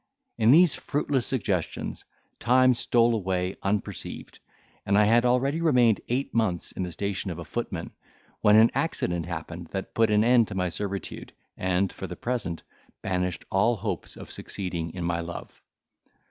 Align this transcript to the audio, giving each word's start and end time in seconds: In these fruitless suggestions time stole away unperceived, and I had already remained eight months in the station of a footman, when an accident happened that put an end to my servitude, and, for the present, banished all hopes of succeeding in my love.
In 0.39 0.49
these 0.49 0.73
fruitless 0.73 1.27
suggestions 1.27 2.05
time 2.39 2.73
stole 2.73 3.13
away 3.13 3.55
unperceived, 3.61 4.39
and 4.83 4.97
I 4.97 5.05
had 5.05 5.25
already 5.25 5.61
remained 5.61 6.01
eight 6.09 6.33
months 6.33 6.71
in 6.71 6.81
the 6.81 6.91
station 6.91 7.29
of 7.29 7.37
a 7.37 7.45
footman, 7.45 7.91
when 8.39 8.55
an 8.55 8.71
accident 8.73 9.27
happened 9.27 9.67
that 9.73 9.93
put 9.93 10.09
an 10.09 10.23
end 10.23 10.47
to 10.47 10.55
my 10.55 10.69
servitude, 10.69 11.33
and, 11.55 11.93
for 11.93 12.07
the 12.07 12.15
present, 12.15 12.63
banished 13.03 13.45
all 13.51 13.75
hopes 13.75 14.15
of 14.17 14.31
succeeding 14.31 14.89
in 14.95 15.03
my 15.03 15.19
love. 15.19 15.61